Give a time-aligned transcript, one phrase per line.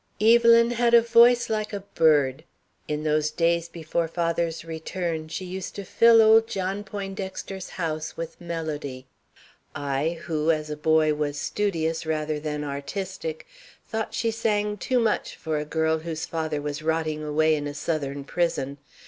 [0.19, 2.43] "Evelyn had a voice like a bird.
[2.87, 8.41] In those days before father's return, she used to fill old John Poindexter's house with
[8.41, 9.05] melody.
[9.75, 13.45] I, who, as a boy, was studious, rather than artistic,
[13.87, 17.75] thought she sang too much for a girl whose father was rotting away in a
[17.75, 18.79] Southern prison.